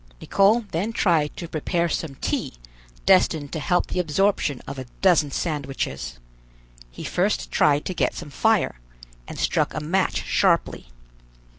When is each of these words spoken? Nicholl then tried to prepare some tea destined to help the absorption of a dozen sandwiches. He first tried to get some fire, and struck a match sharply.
Nicholl 0.19 0.65
then 0.71 0.91
tried 0.93 1.37
to 1.37 1.47
prepare 1.47 1.87
some 1.87 2.15
tea 2.15 2.53
destined 3.05 3.51
to 3.53 3.59
help 3.59 3.85
the 3.85 3.99
absorption 3.99 4.59
of 4.65 4.79
a 4.79 4.85
dozen 5.03 5.29
sandwiches. 5.29 6.17
He 6.89 7.03
first 7.03 7.51
tried 7.51 7.85
to 7.85 7.93
get 7.93 8.15
some 8.15 8.31
fire, 8.31 8.79
and 9.27 9.37
struck 9.37 9.75
a 9.75 9.79
match 9.79 10.23
sharply. 10.23 10.87